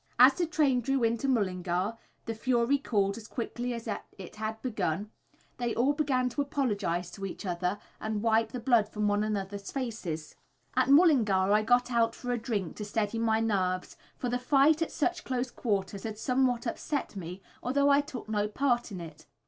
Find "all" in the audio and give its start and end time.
5.75-5.93